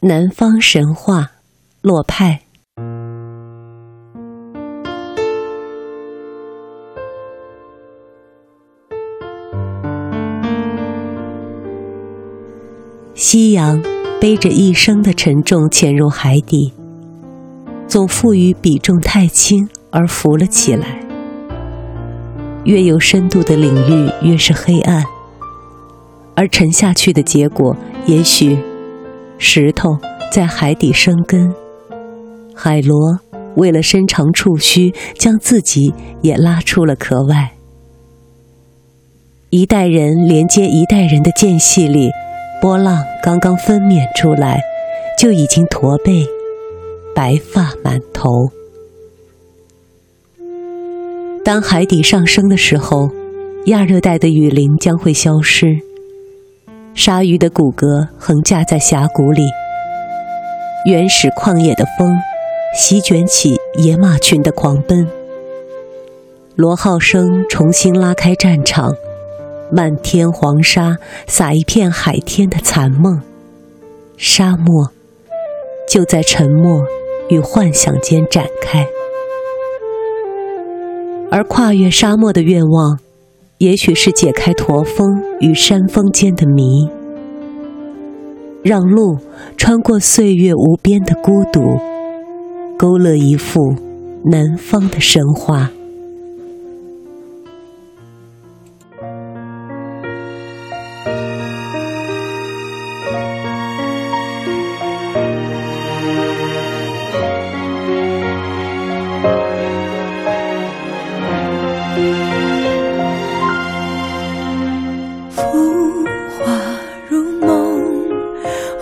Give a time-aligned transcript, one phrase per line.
[0.00, 1.30] 南方神话，
[1.80, 2.42] 洛派。
[13.14, 13.82] 夕阳
[14.20, 16.74] 背着一生的沉重潜入海底，
[17.88, 21.00] 总负于比重太轻而浮了起来。
[22.64, 25.02] 越有深度的领域，越是黑暗，
[26.34, 28.58] 而沉下去的结果，也许。
[29.38, 29.98] 石头
[30.32, 31.54] 在海底生根，
[32.54, 33.20] 海螺
[33.56, 37.52] 为了伸长触须，将自己也拉出了壳外。
[39.50, 42.10] 一代人连接一代人的间隙里，
[42.60, 44.60] 波浪刚刚分娩出来，
[45.18, 46.26] 就已经驼背，
[47.14, 48.50] 白发满头。
[51.44, 53.10] 当海底上升的时候，
[53.66, 55.78] 亚热带的雨林将会消失。
[56.96, 59.42] 鲨鱼的骨骼横架在峡谷里，
[60.86, 62.16] 原始旷野的风
[62.74, 65.06] 席卷起野马群的狂奔。
[66.54, 68.96] 罗号声重新拉开战场，
[69.70, 70.96] 漫天黄沙
[71.26, 73.20] 撒一片海天的残梦，
[74.16, 74.90] 沙漠
[75.86, 76.82] 就在沉默
[77.28, 78.86] 与幻想间展开。
[81.30, 82.98] 而跨越沙漠的愿望。
[83.58, 86.90] 也许是解开驼峰与山峰间的谜，
[88.62, 89.16] 让路
[89.56, 91.60] 穿过岁月无边的孤独，
[92.76, 93.74] 勾勒一幅
[94.26, 95.70] 南方的神话。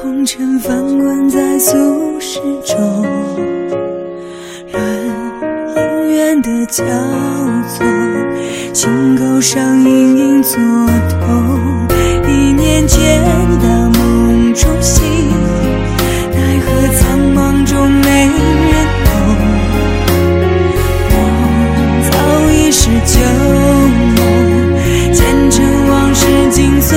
[0.05, 2.77] 红尘翻滚在俗世中，
[4.71, 4.77] 论
[5.75, 5.79] 姻
[6.11, 6.85] 缘的交
[7.71, 7.87] 错，
[8.75, 10.59] 心口上隐隐作
[11.09, 11.89] 痛。
[12.29, 13.19] 一念间
[13.63, 15.03] 的梦中醒，
[16.35, 16.67] 奈何
[16.99, 18.75] 苍茫中没人
[19.07, 19.09] 懂。
[21.09, 21.17] 我
[22.11, 22.13] 早
[22.53, 23.15] 已是旧
[24.21, 24.21] 梦，
[25.15, 26.93] 前尘往事尽随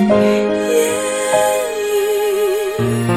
[0.00, 0.08] 烟
[2.78, 3.13] 雨